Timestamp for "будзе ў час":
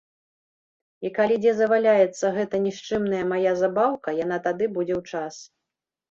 4.79-5.35